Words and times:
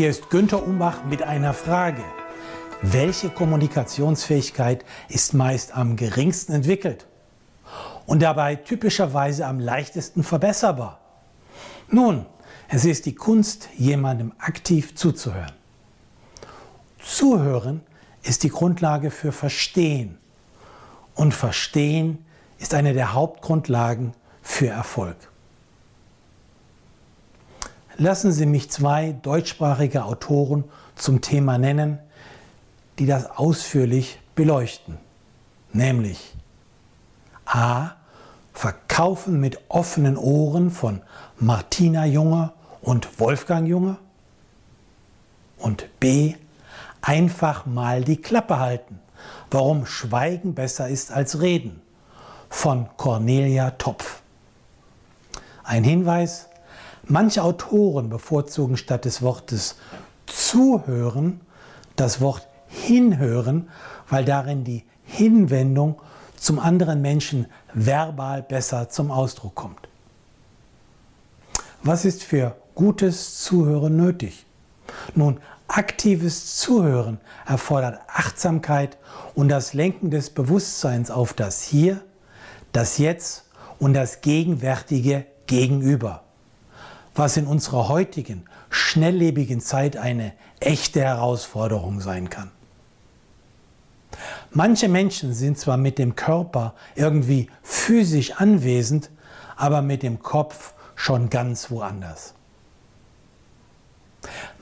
Hier 0.00 0.08
ist 0.08 0.30
Günther 0.30 0.66
Umbach 0.66 1.04
mit 1.04 1.22
einer 1.22 1.52
Frage. 1.52 2.02
Welche 2.80 3.28
Kommunikationsfähigkeit 3.28 4.82
ist 5.10 5.34
meist 5.34 5.76
am 5.76 5.96
geringsten 5.96 6.54
entwickelt 6.54 7.06
und 8.06 8.22
dabei 8.22 8.56
typischerweise 8.56 9.44
am 9.44 9.60
leichtesten 9.60 10.22
verbesserbar? 10.22 11.00
Nun, 11.90 12.24
es 12.70 12.86
ist 12.86 13.04
die 13.04 13.14
Kunst, 13.14 13.68
jemandem 13.76 14.32
aktiv 14.38 14.94
zuzuhören. 14.94 15.52
Zuhören 17.04 17.82
ist 18.22 18.42
die 18.42 18.48
Grundlage 18.48 19.10
für 19.10 19.32
Verstehen 19.32 20.16
und 21.14 21.34
Verstehen 21.34 22.24
ist 22.58 22.72
eine 22.72 22.94
der 22.94 23.12
Hauptgrundlagen 23.12 24.14
für 24.40 24.68
Erfolg. 24.68 25.29
Lassen 28.00 28.32
Sie 28.32 28.46
mich 28.46 28.70
zwei 28.70 29.12
deutschsprachige 29.12 30.06
Autoren 30.06 30.64
zum 30.94 31.20
Thema 31.20 31.58
nennen, 31.58 31.98
die 32.98 33.04
das 33.04 33.26
ausführlich 33.26 34.18
beleuchten. 34.34 34.96
Nämlich 35.74 36.34
A. 37.44 37.90
Verkaufen 38.54 39.38
mit 39.38 39.60
offenen 39.68 40.16
Ohren 40.16 40.70
von 40.70 41.02
Martina 41.38 42.06
Junge 42.06 42.52
und 42.80 43.20
Wolfgang 43.20 43.68
Junge. 43.68 43.98
Und 45.58 45.90
B. 46.00 46.36
Einfach 47.02 47.66
mal 47.66 48.02
die 48.02 48.16
Klappe 48.16 48.58
halten. 48.58 48.98
Warum 49.50 49.84
Schweigen 49.84 50.54
besser 50.54 50.88
ist 50.88 51.12
als 51.12 51.42
Reden. 51.42 51.82
Von 52.48 52.88
Cornelia 52.96 53.72
Topf. 53.72 54.22
Ein 55.64 55.84
Hinweis, 55.84 56.49
Manche 57.04 57.42
Autoren 57.42 58.08
bevorzugen 58.08 58.76
statt 58.76 59.04
des 59.04 59.22
Wortes 59.22 59.76
zuhören 60.26 61.40
das 61.96 62.20
Wort 62.20 62.46
hinhören, 62.66 63.68
weil 64.08 64.24
darin 64.24 64.64
die 64.64 64.84
Hinwendung 65.04 66.00
zum 66.36 66.58
anderen 66.58 67.02
Menschen 67.02 67.46
verbal 67.74 68.42
besser 68.42 68.88
zum 68.88 69.10
Ausdruck 69.10 69.54
kommt. 69.54 69.88
Was 71.82 72.04
ist 72.04 72.22
für 72.22 72.56
gutes 72.74 73.42
Zuhören 73.42 73.96
nötig? 73.96 74.46
Nun, 75.14 75.40
aktives 75.68 76.56
Zuhören 76.56 77.20
erfordert 77.46 78.00
Achtsamkeit 78.08 78.98
und 79.34 79.48
das 79.48 79.74
Lenken 79.74 80.10
des 80.10 80.30
Bewusstseins 80.30 81.10
auf 81.10 81.32
das 81.32 81.62
Hier, 81.62 82.02
das 82.72 82.98
Jetzt 82.98 83.44
und 83.78 83.94
das 83.94 84.20
gegenwärtige 84.20 85.26
Gegenüber 85.46 86.22
was 87.20 87.36
in 87.36 87.46
unserer 87.46 87.88
heutigen, 87.88 88.46
schnelllebigen 88.70 89.60
Zeit 89.60 89.98
eine 89.98 90.32
echte 90.58 91.02
Herausforderung 91.02 92.00
sein 92.00 92.30
kann. 92.30 92.50
Manche 94.52 94.88
Menschen 94.88 95.34
sind 95.34 95.58
zwar 95.58 95.76
mit 95.76 95.98
dem 95.98 96.16
Körper 96.16 96.74
irgendwie 96.94 97.50
physisch 97.62 98.32
anwesend, 98.40 99.10
aber 99.54 99.82
mit 99.82 100.02
dem 100.02 100.20
Kopf 100.20 100.72
schon 100.94 101.28
ganz 101.28 101.70
woanders. 101.70 102.32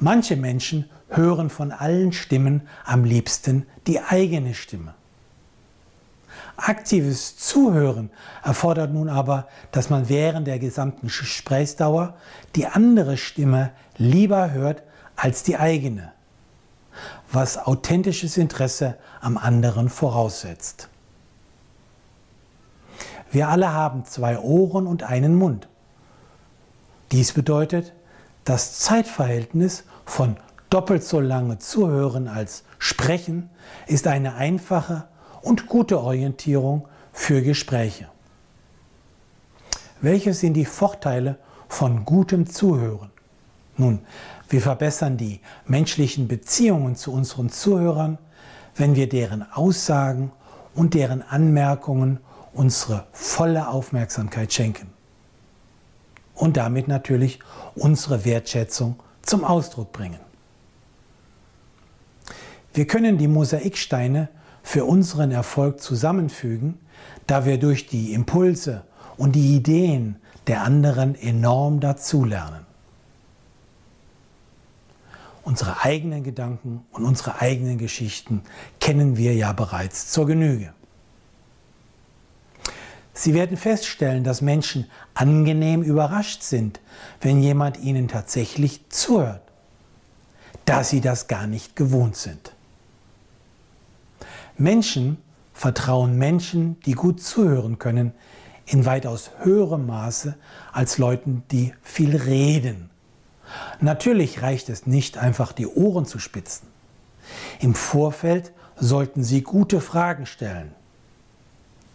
Manche 0.00 0.34
Menschen 0.34 0.90
hören 1.10 1.50
von 1.50 1.70
allen 1.70 2.12
Stimmen 2.12 2.66
am 2.84 3.04
liebsten 3.04 3.66
die 3.86 4.00
eigene 4.00 4.54
Stimme. 4.54 4.94
Aktives 6.58 7.36
Zuhören 7.36 8.10
erfordert 8.42 8.92
nun 8.92 9.08
aber, 9.08 9.46
dass 9.70 9.90
man 9.90 10.08
während 10.08 10.48
der 10.48 10.58
gesamten 10.58 11.06
Gesprächsdauer 11.06 12.16
die 12.56 12.66
andere 12.66 13.16
Stimme 13.16 13.70
lieber 13.96 14.50
hört 14.50 14.82
als 15.14 15.44
die 15.44 15.56
eigene, 15.56 16.12
was 17.30 17.58
authentisches 17.58 18.36
Interesse 18.36 18.96
am 19.20 19.38
anderen 19.38 19.88
voraussetzt. 19.88 20.88
Wir 23.30 23.48
alle 23.48 23.72
haben 23.72 24.04
zwei 24.04 24.38
Ohren 24.38 24.88
und 24.88 25.04
einen 25.04 25.36
Mund. 25.36 25.68
Dies 27.12 27.32
bedeutet, 27.32 27.92
das 28.44 28.80
Zeitverhältnis 28.80 29.84
von 30.04 30.36
doppelt 30.70 31.04
so 31.04 31.20
lange 31.20 31.58
Zuhören 31.58 32.26
als 32.26 32.64
Sprechen 32.78 33.48
ist 33.86 34.08
eine 34.08 34.34
einfache 34.34 35.06
und 35.48 35.66
gute 35.66 35.98
Orientierung 35.98 36.86
für 37.10 37.40
Gespräche. 37.40 38.08
Welche 40.02 40.34
sind 40.34 40.52
die 40.52 40.66
Vorteile 40.66 41.38
von 41.68 42.04
gutem 42.04 42.46
Zuhören? 42.46 43.10
Nun, 43.78 44.00
wir 44.50 44.60
verbessern 44.60 45.16
die 45.16 45.40
menschlichen 45.64 46.28
Beziehungen 46.28 46.96
zu 46.96 47.12
unseren 47.14 47.48
Zuhörern, 47.48 48.18
wenn 48.76 48.94
wir 48.94 49.08
deren 49.08 49.50
Aussagen 49.50 50.32
und 50.74 50.92
deren 50.92 51.22
Anmerkungen 51.22 52.20
unsere 52.52 53.06
volle 53.12 53.68
Aufmerksamkeit 53.68 54.52
schenken. 54.52 54.90
Und 56.34 56.58
damit 56.58 56.88
natürlich 56.88 57.38
unsere 57.74 58.26
Wertschätzung 58.26 58.96
zum 59.22 59.44
Ausdruck 59.44 59.92
bringen. 59.92 60.20
Wir 62.74 62.86
können 62.86 63.16
die 63.16 63.28
Mosaiksteine 63.28 64.28
für 64.68 64.84
unseren 64.84 65.30
Erfolg 65.30 65.80
zusammenfügen, 65.80 66.78
da 67.26 67.46
wir 67.46 67.58
durch 67.58 67.86
die 67.86 68.12
Impulse 68.12 68.84
und 69.16 69.32
die 69.32 69.56
Ideen 69.56 70.16
der 70.46 70.62
anderen 70.62 71.14
enorm 71.14 71.80
dazulernen. 71.80 72.66
Unsere 75.42 75.84
eigenen 75.84 76.22
Gedanken 76.22 76.84
und 76.92 77.06
unsere 77.06 77.40
eigenen 77.40 77.78
Geschichten 77.78 78.42
kennen 78.78 79.16
wir 79.16 79.34
ja 79.34 79.54
bereits 79.54 80.10
zur 80.10 80.26
Genüge. 80.26 80.74
Sie 83.14 83.32
werden 83.32 83.56
feststellen, 83.56 84.22
dass 84.22 84.42
Menschen 84.42 84.84
angenehm 85.14 85.82
überrascht 85.82 86.42
sind, 86.42 86.78
wenn 87.22 87.40
jemand 87.40 87.78
ihnen 87.78 88.06
tatsächlich 88.06 88.86
zuhört, 88.90 89.40
da 90.66 90.84
sie 90.84 91.00
das 91.00 91.26
gar 91.26 91.46
nicht 91.46 91.74
gewohnt 91.74 92.16
sind. 92.16 92.52
Menschen 94.58 95.18
vertrauen 95.54 96.16
Menschen, 96.16 96.78
die 96.80 96.92
gut 96.92 97.22
zuhören 97.22 97.78
können, 97.78 98.12
in 98.66 98.84
weitaus 98.84 99.30
höherem 99.38 99.86
Maße 99.86 100.36
als 100.72 100.98
Leuten, 100.98 101.42
die 101.50 101.72
viel 101.82 102.16
reden. 102.16 102.90
Natürlich 103.80 104.42
reicht 104.42 104.68
es 104.68 104.86
nicht 104.86 105.16
einfach 105.16 105.52
die 105.52 105.66
Ohren 105.66 106.06
zu 106.06 106.18
spitzen. 106.18 106.68
Im 107.60 107.74
Vorfeld 107.74 108.52
sollten 108.76 109.24
Sie 109.24 109.42
gute 109.42 109.80
Fragen 109.80 110.26
stellen. 110.26 110.72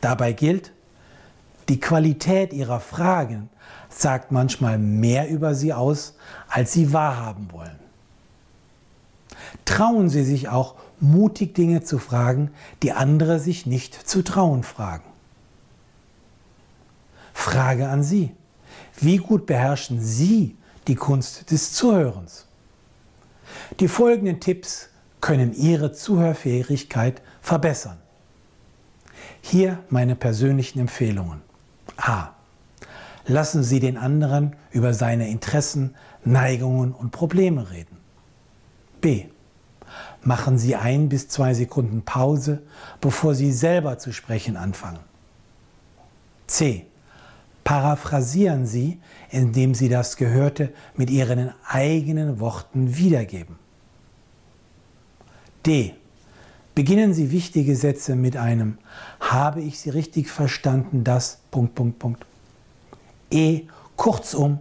Dabei 0.00 0.32
gilt, 0.32 0.72
die 1.68 1.80
Qualität 1.80 2.52
Ihrer 2.52 2.80
Fragen 2.80 3.50
sagt 3.88 4.30
manchmal 4.30 4.78
mehr 4.78 5.28
über 5.28 5.54
Sie 5.54 5.72
aus, 5.72 6.16
als 6.48 6.72
Sie 6.72 6.92
wahrhaben 6.92 7.48
wollen. 7.52 7.87
Trauen 9.78 10.08
Sie 10.08 10.24
sich 10.24 10.48
auch 10.48 10.74
mutig 10.98 11.54
Dinge 11.54 11.84
zu 11.84 12.00
fragen, 12.00 12.50
die 12.82 12.90
andere 12.90 13.38
sich 13.38 13.64
nicht 13.64 13.94
zu 13.94 14.24
trauen 14.24 14.64
fragen. 14.64 15.04
Frage 17.32 17.88
an 17.88 18.02
Sie. 18.02 18.34
Wie 18.98 19.18
gut 19.18 19.46
beherrschen 19.46 20.00
Sie 20.00 20.56
die 20.88 20.96
Kunst 20.96 21.52
des 21.52 21.74
Zuhörens? 21.74 22.48
Die 23.78 23.86
folgenden 23.86 24.40
Tipps 24.40 24.88
können 25.20 25.54
Ihre 25.54 25.92
Zuhörfähigkeit 25.92 27.22
verbessern. 27.40 27.98
Hier 29.42 29.78
meine 29.90 30.16
persönlichen 30.16 30.80
Empfehlungen. 30.80 31.40
A. 31.98 32.30
Lassen 33.28 33.62
Sie 33.62 33.78
den 33.78 33.96
anderen 33.96 34.56
über 34.72 34.92
seine 34.92 35.28
Interessen, 35.28 35.94
Neigungen 36.24 36.92
und 36.92 37.12
Probleme 37.12 37.70
reden. 37.70 37.96
B. 39.00 39.26
Machen 40.28 40.58
Sie 40.58 40.76
ein 40.76 41.08
bis 41.08 41.28
zwei 41.28 41.54
Sekunden 41.54 42.02
Pause, 42.02 42.60
bevor 43.00 43.34
Sie 43.34 43.50
selber 43.50 43.96
zu 43.96 44.12
sprechen 44.12 44.58
anfangen. 44.58 44.98
C. 46.46 46.84
Paraphrasieren 47.64 48.66
Sie, 48.66 48.98
indem 49.30 49.74
Sie 49.74 49.88
das 49.88 50.18
Gehörte 50.18 50.74
mit 50.94 51.08
Ihren 51.08 51.54
eigenen 51.66 52.40
Worten 52.40 52.98
wiedergeben. 52.98 53.56
D. 55.64 55.94
Beginnen 56.74 57.14
Sie 57.14 57.30
wichtige 57.30 57.74
Sätze 57.74 58.14
mit 58.14 58.36
einem 58.36 58.76
Habe 59.20 59.62
ich 59.62 59.80
Sie 59.80 59.88
richtig 59.88 60.28
verstanden, 60.28 61.04
das 61.04 61.38
Punkt, 61.50 61.74
Punkt, 61.74 61.98
Punkt. 61.98 62.26
E. 63.30 63.62
Kurzum, 63.96 64.58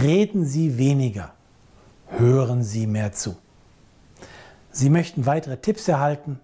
reden 0.00 0.44
Sie 0.44 0.78
weniger, 0.78 1.32
hören 2.06 2.62
Sie 2.62 2.86
mehr 2.86 3.10
zu. 3.10 3.34
Sie 4.78 4.90
möchten 4.90 5.26
weitere 5.26 5.56
Tipps 5.56 5.88
erhalten? 5.88 6.38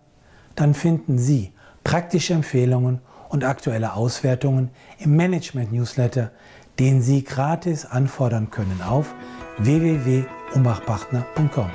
Dann 0.56 0.74
finden 0.74 1.18
Sie 1.18 1.52
praktische 1.84 2.34
Empfehlungen 2.34 3.00
und 3.28 3.44
aktuelle 3.44 3.92
Auswertungen 3.94 4.70
im 4.98 5.14
Management 5.14 5.72
Newsletter, 5.72 6.32
den 6.80 7.00
Sie 7.00 7.22
gratis 7.22 7.86
anfordern 7.86 8.50
können 8.50 8.82
auf 8.82 9.14
umbachpartner.com. 10.52 11.70